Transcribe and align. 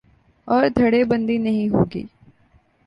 اور 0.47 0.63
دھڑے 0.77 1.03
بندی 1.03 1.37
نہیں 1.37 1.69
ہو 1.69 1.83
گی۔ 1.93 2.03